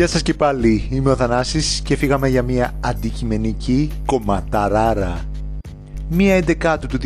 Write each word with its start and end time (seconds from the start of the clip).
Γεια 0.00 0.08
σας 0.08 0.22
και 0.22 0.34
πάλι, 0.34 0.88
είμαι 0.90 1.10
ο 1.10 1.16
Θανάσης 1.16 1.80
και 1.84 1.96
φύγαμε 1.96 2.28
για 2.28 2.42
μια 2.42 2.72
αντικειμενική 2.80 3.90
κομματαράρα. 4.06 5.20
Μία 6.08 6.36
11 6.36 6.76
του 6.88 6.98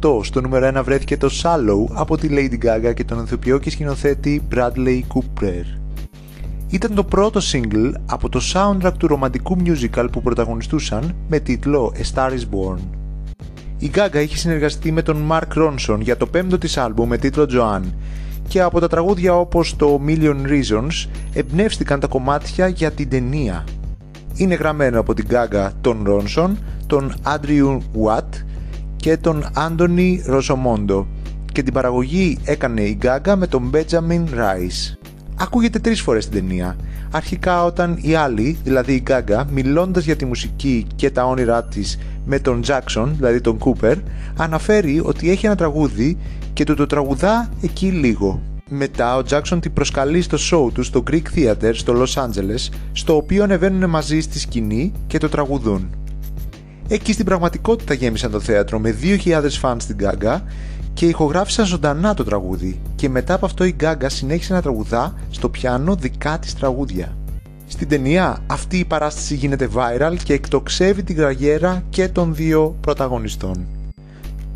2018 0.00 0.24
στο 0.24 0.40
νούμερο 0.40 0.78
1 0.78 0.84
βρέθηκε 0.84 1.16
το 1.16 1.30
Shallow 1.42 1.94
από 1.94 2.16
τη 2.16 2.28
Lady 2.30 2.64
Gaga 2.64 2.94
και 2.94 3.04
τον 3.04 3.22
ηθοποιό 3.24 3.58
και 3.58 3.70
σκηνοθέτη 3.70 4.42
Bradley 4.54 5.00
Cooper. 5.14 5.64
Ήταν 6.68 6.94
το 6.94 7.04
πρώτο 7.04 7.40
single 7.52 7.92
από 8.06 8.28
το 8.28 8.40
soundtrack 8.52 8.92
του 8.98 9.06
ρομαντικού 9.06 9.56
musical 9.64 10.06
που 10.12 10.22
πρωταγωνιστούσαν 10.22 11.14
με 11.28 11.38
τίτλο 11.38 11.92
A 11.96 12.14
Star 12.14 12.30
Is 12.30 12.32
Born. 12.32 12.78
Η 13.78 13.90
Gaga 13.94 14.22
είχε 14.22 14.36
συνεργαστεί 14.36 14.92
με 14.92 15.02
τον 15.02 15.26
Mark 15.30 15.56
Ronson 15.56 15.98
για 16.00 16.16
το 16.16 16.26
πέμπτο 16.26 16.58
της 16.58 16.76
άλμπου 16.76 17.06
με 17.06 17.18
τίτλο 17.18 17.46
Joanne 17.52 17.92
και 18.48 18.60
από 18.60 18.80
τα 18.80 18.88
τραγούδια 18.88 19.38
όπως 19.38 19.76
το 19.76 20.00
Million 20.06 20.36
Reasons 20.46 21.08
εμπνεύστηκαν 21.32 22.00
τα 22.00 22.06
κομμάτια 22.06 22.68
για 22.68 22.90
την 22.90 23.08
ταινία. 23.08 23.64
Είναι 24.34 24.54
γραμμένο 24.54 25.00
από 25.00 25.14
την 25.14 25.26
Gaga 25.30 25.70
τον 25.80 26.02
Ρόνσον, 26.04 26.58
τον 26.86 27.14
Andrew 27.24 27.78
Watt 27.78 28.44
και 28.96 29.16
τον 29.16 29.44
Anthony 29.54 30.16
Rosomondo 30.30 31.06
και 31.52 31.62
την 31.62 31.72
παραγωγή 31.72 32.38
έκανε 32.44 32.80
η 32.80 32.98
Gaga 33.02 33.34
με 33.36 33.46
τον 33.46 33.70
Benjamin 33.74 34.24
Rice. 34.34 34.96
Ακούγεται 35.36 35.78
τρεις 35.78 36.00
φορές 36.00 36.24
στην 36.24 36.40
ταινία. 36.40 36.76
Αρχικά 37.10 37.64
όταν 37.64 37.98
η 38.00 38.14
άλλη, 38.14 38.58
δηλαδή 38.64 38.92
η 38.92 39.02
Gaga, 39.06 39.44
μιλώντας 39.50 40.04
για 40.04 40.16
τη 40.16 40.24
μουσική 40.24 40.86
και 40.96 41.10
τα 41.10 41.24
όνειρά 41.24 41.64
της 41.64 41.98
με 42.26 42.38
τον 42.38 42.62
Jackson, 42.66 43.08
δηλαδή 43.16 43.40
τον 43.40 43.58
Cooper, 43.58 43.94
αναφέρει 44.36 45.00
ότι 45.04 45.30
έχει 45.30 45.46
ένα 45.46 45.54
τραγούδι 45.54 46.18
και 46.52 46.64
του 46.64 46.74
το 46.74 46.86
τραγουδά 46.86 47.48
εκεί 47.62 47.86
λίγο. 47.86 48.40
Μετά 48.68 49.16
ο 49.16 49.22
Jackson 49.30 49.58
την 49.60 49.72
προσκαλεί 49.72 50.22
στο 50.22 50.36
show 50.50 50.72
του 50.72 50.82
στο 50.82 51.02
Greek 51.10 51.22
Theater 51.36 51.70
στο 51.72 52.02
Los 52.02 52.22
Angeles, 52.22 52.68
στο 52.92 53.16
οποίο 53.16 53.42
ανεβαίνουν 53.42 53.90
μαζί 53.90 54.20
στη 54.20 54.38
σκηνή 54.38 54.92
και 55.06 55.18
το 55.18 55.28
τραγουδούν. 55.28 55.90
Εκεί 56.88 57.12
στην 57.12 57.24
πραγματικότητα 57.24 57.94
γέμισαν 57.94 58.30
το 58.30 58.40
θέατρο 58.40 58.78
με 58.78 58.96
2.000 59.02 59.40
fans 59.62 59.76
στην 59.78 59.96
Gaga 60.00 60.40
και 60.94 61.06
ηχογράφησαν 61.06 61.66
ζωντανά 61.66 62.14
το 62.14 62.24
τραγούδι 62.24 62.80
και 62.94 63.08
μετά 63.08 63.34
από 63.34 63.46
αυτό 63.46 63.64
η 63.64 63.76
Gaga 63.80 64.06
συνέχισε 64.06 64.52
να 64.52 64.62
τραγουδά 64.62 65.14
στο 65.30 65.48
πιάνο 65.48 65.94
δικά 65.94 66.38
της 66.38 66.54
τραγούδια. 66.54 67.16
Στην 67.68 67.88
ταινία 67.88 68.38
αυτή 68.46 68.78
η 68.78 68.84
παράσταση 68.84 69.34
γίνεται 69.34 69.68
viral 69.74 70.16
και 70.24 70.32
εκτοξεύει 70.32 71.02
την 71.02 71.16
καριέρα 71.16 71.82
και 71.90 72.08
των 72.08 72.34
δύο 72.34 72.76
πρωταγωνιστών. 72.80 73.66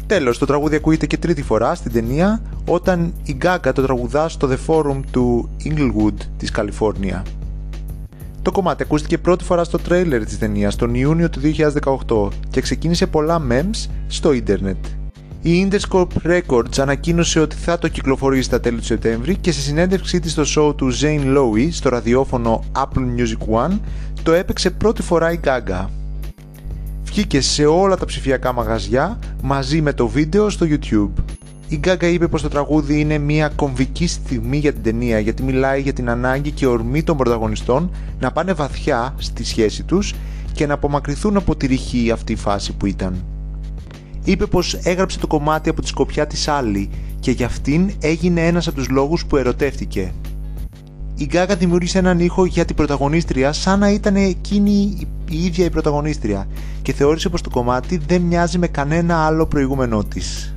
Τέλος, 0.07 0.39
το 0.39 0.47
τραγούδι 0.47 0.77
ακούγεται 0.77 1.07
και 1.07 1.17
τρίτη 1.17 1.43
φορά 1.43 1.75
στην 1.75 1.93
ταινία 1.93 2.43
όταν 2.67 3.13
η 3.25 3.37
Gaga 3.43 3.71
το 3.75 3.83
τραγουδά 3.83 4.29
στο 4.29 4.49
The 4.51 4.57
Forum 4.67 5.01
του 5.11 5.49
Inglewood 5.65 6.15
της 6.37 6.51
Καλιφόρνια. 6.51 7.23
Το 8.43 8.53
κομμάτι 8.53 8.83
ακούστηκε 8.83 9.19
πρώτη 9.19 9.45
φορά 9.45 9.65
στο 9.65 9.79
τρέιλερ 9.79 10.25
της 10.25 10.39
ταινίας 10.39 10.77
τον 10.77 10.95
Ιούνιο 10.95 11.31
του 11.31 11.41
2018 12.09 12.29
και 12.51 12.61
ξεκίνησε 12.61 13.07
πολλά 13.07 13.43
memes 13.51 13.89
στο 14.07 14.33
ίντερνετ. 14.33 14.77
Η 15.43 15.69
Interscope 15.69 16.07
Records 16.25 16.79
ανακοίνωσε 16.79 17.41
ότι 17.41 17.57
θα 17.57 17.79
το 17.79 17.89
κυκλοφορήσει 17.89 18.43
στα 18.43 18.61
τέλη 18.61 18.79
του 18.79 18.85
Σεπτέμβρη 18.85 19.37
και 19.37 19.53
σε 19.53 19.61
συνέντευξή 19.61 20.21
της 20.21 20.33
στο 20.33 20.43
show 20.57 20.77
του 20.77 20.93
Zane 21.01 21.37
Lowe 21.37 21.69
στο 21.71 21.89
ραδιόφωνο 21.89 22.65
Apple 22.77 23.05
Music 23.17 23.67
One 23.67 23.79
το 24.23 24.33
έπαιξε 24.33 24.71
πρώτη 24.71 25.03
φορά 25.03 25.33
η 25.33 25.41
Gaga. 25.45 25.87
Βγήκε 27.05 27.41
σε 27.41 27.67
όλα 27.67 27.97
τα 27.97 28.05
ψηφιακά 28.05 28.53
μαγαζιά 28.53 29.19
μαζί 29.43 29.81
με 29.81 29.93
το 29.93 30.09
βίντεο 30.09 30.51
στο 30.51 30.67
YouTube. 30.71 31.23
Η 31.69 31.81
Gaga 31.85 32.05
είπε 32.13 32.29
πως 32.29 32.43
το 32.43 32.49
τραγούδι 32.49 33.01
είναι 33.01 33.19
μια 33.19 33.49
κομβική 33.49 34.07
στιγμή 34.07 34.57
για 34.57 34.73
την 34.73 34.83
ταινία 34.83 35.19
γιατί 35.19 35.43
μιλάει 35.43 35.81
για 35.81 35.93
την 35.93 36.11
ανάγκη 36.11 36.51
και 36.51 36.67
ορμή 36.67 37.03
των 37.03 37.17
πρωταγωνιστών 37.17 37.91
να 38.21 38.33
πάνε 38.33 38.53
βαθιά 38.53 39.15
στη 39.19 39.45
σχέση 39.45 39.83
τους 39.83 40.15
και 40.53 40.67
να 40.67 40.75
απομακρυνθούν 40.75 41.37
από 41.37 41.57
τη 41.57 41.67
ρηχή 41.67 42.11
αυτή 42.11 42.35
φάση 42.35 42.73
που 42.73 42.87
ήταν 42.87 43.25
είπε 44.25 44.47
πως 44.47 44.75
έγραψε 44.75 45.19
το 45.19 45.27
κομμάτι 45.27 45.69
από 45.69 45.81
τη 45.81 45.89
σκοπιά 45.89 46.27
της 46.27 46.49
άλλη 46.49 46.91
και 47.21 47.31
για 47.31 47.47
αυτήν 47.47 47.91
έγινε 48.01 48.47
ένας 48.47 48.67
από 48.67 48.77
τους 48.77 48.89
λόγους 48.89 49.27
που 49.27 49.37
ερωτεύτηκε. 49.37 50.13
Η 51.15 51.25
Γκάγα 51.25 51.57
δημιούργησε 51.57 51.99
έναν 51.99 52.19
ήχο 52.19 52.45
για 52.45 52.65
την 52.65 52.77
πρωταγωνίστρια 52.77 53.53
σαν 53.53 53.79
να 53.79 53.91
ήταν 53.91 54.17
εκείνη 54.17 54.97
η 55.31 55.45
ίδια 55.45 55.65
η 55.65 55.71
πρωταγωνίστρια 55.71 56.47
και 56.83 56.93
θεώρησε 56.93 57.29
πως 57.29 57.43
το 57.43 57.51
κομμάτι 57.51 58.01
δεν 58.07 58.23
μοιάζει 58.23 58.59
με 58.59 58.67
κανένα 58.67 59.27
άλλο 59.27 59.47
προηγούμενό 59.47 60.05
της. 60.05 60.55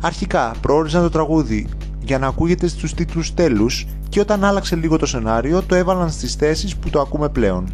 Αρχικά 0.00 0.54
προόριζαν 0.60 1.02
το 1.02 1.10
τραγούδι 1.10 1.68
για 2.04 2.18
να 2.18 2.26
ακούγεται 2.26 2.66
στους 2.66 2.94
τίτλους 2.94 3.34
τέλους 3.34 3.86
και 4.08 4.20
όταν 4.20 4.44
άλλαξε 4.44 4.76
λίγο 4.76 4.96
το 4.96 5.06
σενάριο 5.06 5.62
το 5.62 5.74
έβαλαν 5.74 6.10
στις 6.10 6.34
θέσεις 6.34 6.76
που 6.76 6.90
το 6.90 7.00
ακούμε 7.00 7.28
πλέον. 7.28 7.68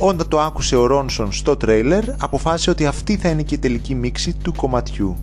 Όταν 0.00 0.28
το 0.28 0.40
άκουσε 0.40 0.76
ο 0.76 0.86
Ρόνσον 0.86 1.32
στο 1.32 1.56
τρέιλερ, 1.56 2.04
αποφάσισε 2.18 2.70
ότι 2.70 2.86
αυτή 2.86 3.16
θα 3.16 3.28
είναι 3.28 3.42
και 3.42 3.54
η 3.54 3.58
τελική 3.58 3.94
μίξη 3.94 4.36
του 4.42 4.52
κομματιού. 4.56 5.16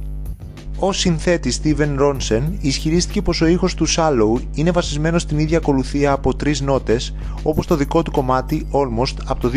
Ο 0.80 0.92
συνθέτης 0.92 1.62
Steven 1.64 2.00
Ronson 2.00 2.42
ισχυρίστηκε 2.60 3.22
πως 3.22 3.42
ο 3.42 3.46
ήχος 3.46 3.74
του 3.74 3.88
Shallow 3.88 4.42
είναι 4.54 4.72
βασισμένος 4.72 5.22
στην 5.22 5.40
ίδια 5.40 5.58
ακολουθία 5.58 6.12
από 6.12 6.36
τρεις 6.36 6.62
νότες 6.62 7.16
όπως 7.44 7.68
το 7.68 7.76
δικό 7.76 8.02
του 8.04 8.12
κομμάτι 8.12 8.68
Almost 8.72 9.16
από 9.26 9.42
το 9.42 9.52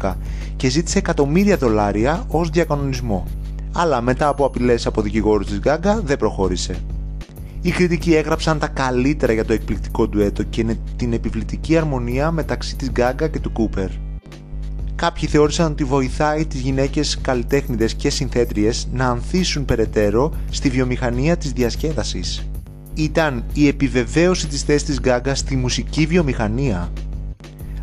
2012 0.00 0.14
και 0.56 0.68
ζήτησε 0.68 0.98
εκατομμύρια 0.98 1.56
δολάρια 1.56 2.24
ως 2.28 2.48
διακανονισμό. 2.48 3.26
Αλλά 3.72 4.00
μετά 4.00 4.28
από 4.28 4.44
απειλές 4.44 4.86
από 4.86 5.02
δικηγόρους 5.02 5.46
της 5.46 5.60
Gaga 5.64 6.00
δεν 6.04 6.16
προχώρησε. 6.16 6.76
Οι 7.60 7.70
κριτικοί 7.70 8.14
έγραψαν 8.14 8.58
τα 8.58 8.66
καλύτερα 8.68 9.32
για 9.32 9.44
το 9.44 9.52
εκπληκτικό 9.52 10.08
ντουέτο 10.08 10.42
και 10.42 10.76
την 10.96 11.12
επιβλητική 11.12 11.76
αρμονία 11.76 12.30
μεταξύ 12.30 12.76
της 12.76 12.90
Gaga 12.96 13.30
και 13.30 13.40
του 13.40 13.52
Cooper. 13.56 13.88
Κάποιοι 14.98 15.28
θεώρησαν 15.28 15.72
ότι 15.72 15.84
βοηθάει 15.84 16.46
τις 16.46 16.60
γυναίκες 16.60 17.18
καλλιτέχνηδες 17.22 17.94
και 17.94 18.10
συνθέτριες 18.10 18.88
να 18.92 19.08
ανθίσουν 19.08 19.64
περαιτέρω 19.64 20.32
στη 20.50 20.68
βιομηχανία 20.68 21.36
της 21.36 21.52
διασκέδασης. 21.52 22.48
Ήταν 22.94 23.44
η 23.52 23.66
επιβεβαίωση 23.66 24.46
της 24.46 24.62
θέσης 24.62 24.84
της 24.84 25.00
Γκάγκα 25.00 25.34
στη 25.34 25.56
μουσική 25.56 26.06
βιομηχανία. 26.06 26.92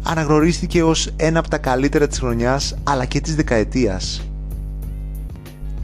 Αναγνωρίστηκε 0.03 0.83
ως 0.83 1.09
ένα 1.15 1.39
από 1.39 1.49
τα 1.49 1.57
καλύτερα 1.57 2.07
της 2.07 2.19
χρονιάς 2.19 2.75
αλλά 2.83 3.05
και 3.05 3.21
της 3.21 3.35
δεκαετίας. 3.35 4.29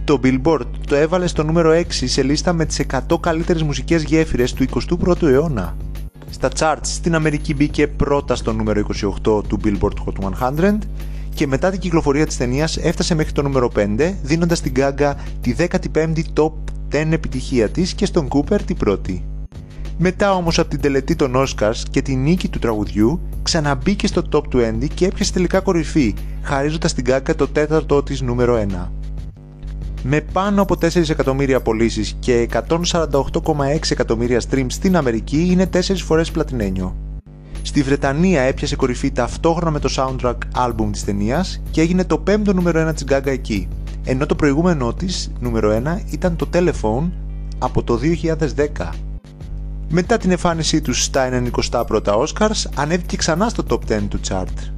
Το 0.03 0.19
Billboard 0.23 0.67
το 0.87 0.95
έβαλε 0.95 1.27
στο 1.27 1.43
νούμερο 1.43 1.71
6 1.71 1.83
σε 1.89 2.23
λίστα 2.23 2.53
με 2.53 2.65
τις 2.65 2.79
100 2.79 3.19
καλύτερες 3.19 3.63
μουσικές 3.63 4.03
γέφυρες 4.03 4.53
του 4.53 4.63
21ου 4.63 5.21
αιώνα. 5.21 5.77
Στα 6.29 6.49
charts 6.57 6.79
στην 6.81 7.15
Αμερική 7.15 7.53
μπήκε 7.53 7.87
πρώτα 7.87 8.35
στο 8.35 8.53
νούμερο 8.53 8.85
28 9.25 9.43
του 9.47 9.59
Billboard 9.63 9.93
Hot 10.05 10.31
100 10.39 10.77
και 11.33 11.47
μετά 11.47 11.69
την 11.69 11.79
κυκλοφορία 11.79 12.25
της 12.25 12.37
ταινίας 12.37 12.77
έφτασε 12.77 13.15
μέχρι 13.15 13.31
το 13.31 13.41
νούμερο 13.41 13.71
5 13.75 14.13
δίνοντας 14.21 14.57
στην 14.57 14.73
Gaga 14.75 15.13
τη 15.41 15.55
15η 15.57 16.23
top 16.33 16.51
10 16.91 17.11
επιτυχία 17.11 17.69
της 17.69 17.93
και 17.93 18.05
στον 18.05 18.27
Cooper 18.27 18.61
την 18.65 18.77
πρώτη. 18.77 19.25
Μετά 19.97 20.33
όμως 20.33 20.59
από 20.59 20.69
την 20.69 20.81
τελετή 20.81 21.15
των 21.15 21.33
Oscars 21.35 21.81
και 21.91 22.01
τη 22.01 22.15
νίκη 22.15 22.47
του 22.47 22.59
τραγουδιού 22.59 23.21
ξαναμπήκε 23.43 24.07
στο 24.07 24.21
top 24.31 24.55
20 24.55 24.87
και 24.93 25.05
έπιασε 25.05 25.33
τελικά 25.33 25.59
κορυφή 25.59 26.13
χαρίζοντας 26.41 26.91
στην 26.91 27.05
Gaga 27.07 27.35
το 27.35 27.47
τέταρτο 27.47 28.03
της 28.03 28.21
νούμερο 28.21 28.65
1. 28.69 28.87
Με 30.03 30.21
πάνω 30.21 30.61
από 30.61 30.75
4 30.81 31.09
εκατομμύρια 31.09 31.61
πωλήσει 31.61 32.13
και 32.19 32.49
148,6 32.67 33.91
εκατομμύρια 33.91 34.41
streams 34.49 34.65
στην 34.67 34.95
Αμερική 34.95 35.47
είναι 35.51 35.69
4 35.73 35.79
φορές 35.95 36.31
πλατινένιο. 36.31 36.95
Στη 37.61 37.81
Βρετανία 37.81 38.41
έπιασε 38.41 38.75
κορυφή 38.75 39.11
ταυτόχρονα 39.11 39.71
με 39.71 39.79
το 39.79 39.89
soundtrack 39.95 40.37
album 40.55 40.87
της 40.91 41.03
ταινίας 41.03 41.61
και 41.71 41.81
έγινε 41.81 42.03
το 42.03 42.17
πέμπτο 42.17 42.53
νούμερο 42.53 42.89
1 42.89 42.93
της 42.93 43.03
Gaga 43.09 43.25
εκεί, 43.25 43.67
ενώ 44.03 44.25
το 44.25 44.35
προηγούμενό 44.35 44.93
της, 44.93 45.31
νούμερο 45.39 45.81
1, 45.85 46.11
ήταν 46.11 46.35
το 46.35 46.47
Telephone 46.53 47.09
από 47.59 47.83
το 47.83 47.99
2010. 48.77 48.89
Μετά 49.89 50.17
την 50.17 50.31
εμφάνισή 50.31 50.81
τους 50.81 51.03
στα 51.03 51.29
91 51.29 51.83
Oscars, 52.03 52.63
ανέβηκε 52.75 53.15
ξανά 53.15 53.49
στο 53.49 53.63
top 53.69 53.91
10 53.91 54.07
του 54.09 54.19
chart. 54.27 54.71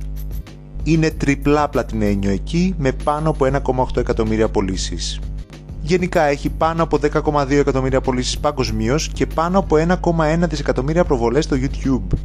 Είναι 0.84 1.10
τριπλά 1.10 1.70
πλατινένιο 1.70 2.32
εκεί 2.32 2.76
με 2.78 2.92
πάνω 2.92 3.30
από 3.30 3.46
1,8 3.46 3.98
εκατομμύρια 3.98 4.50
πωλήσεις. 4.50 5.20
Γενικά 5.82 6.22
έχει 6.22 6.50
πάνω 6.50 6.84
από 6.84 7.00
10,2 7.02 7.52
εκατομμύρια 7.52 8.02
πωλήσεις 8.02 8.40
παγκοσμίως 8.40 9.10
και 9.10 9.26
πάνω 9.26 9.60
από 9.60 9.76
1,1 9.76 10.48
δισεκατομμύρια 10.50 11.04
προβολές 11.04 11.44
στο 11.44 11.58
YouTube 11.60 12.18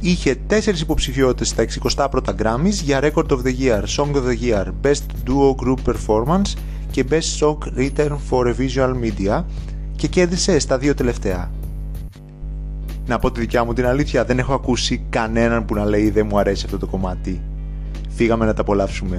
είχε 0.00 0.36
4 0.50 0.80
υποψηφιότητες 0.80 1.48
στα 1.48 1.64
61 2.10 2.20
Grammys 2.42 2.82
για 2.82 3.00
Record 3.02 3.28
of 3.28 3.38
the 3.44 3.54
Year, 3.60 3.82
Song 3.96 4.14
of 4.14 4.22
the 4.28 4.38
Year, 4.42 4.66
Best 4.82 5.02
Duo 5.26 5.54
Group 5.64 5.78
Performance 5.86 6.52
και 6.90 7.04
Best 7.10 7.38
Song 7.40 7.58
Written 7.78 8.10
for 8.30 8.46
a 8.46 8.54
Visual 8.58 8.94
Media 9.02 9.44
και 9.96 10.06
κέρδισε 10.06 10.58
στα 10.58 10.78
δύο 10.78 10.94
τελευταία. 10.94 11.50
Να 13.06 13.18
πω 13.18 13.30
τη 13.30 13.40
δικιά 13.40 13.64
μου 13.64 13.72
την 13.72 13.86
αλήθεια, 13.86 14.24
δεν 14.24 14.38
έχω 14.38 14.54
ακούσει 14.54 15.02
κανέναν 15.10 15.64
που 15.64 15.74
να 15.74 15.84
λέει 15.84 16.10
δεν 16.10 16.26
μου 16.30 16.38
αρέσει 16.38 16.62
αυτό 16.64 16.78
το 16.78 16.86
κομμάτι. 16.86 17.40
Φύγαμε 18.08 18.44
να 18.44 18.54
τα 18.54 18.60
απολαύσουμε. 18.60 19.18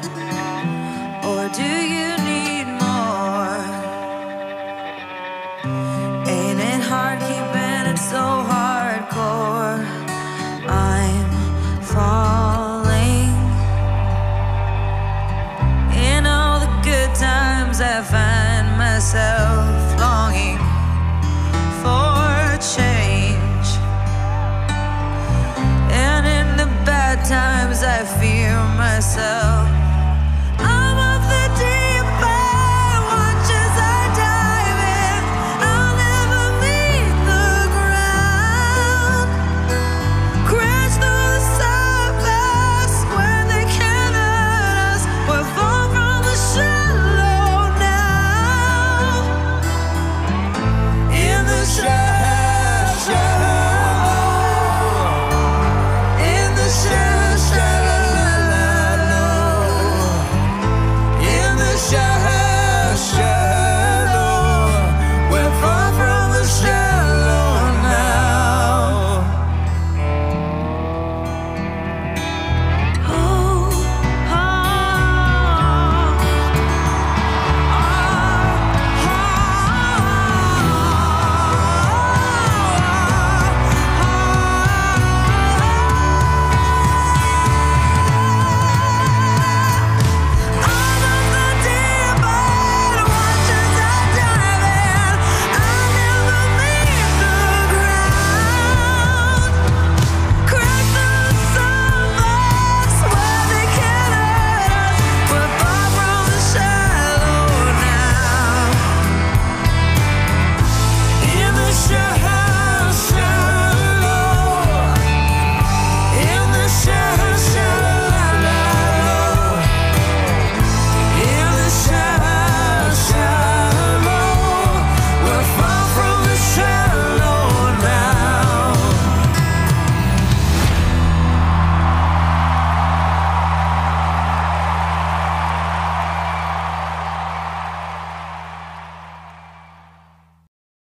myself. 29.01 29.90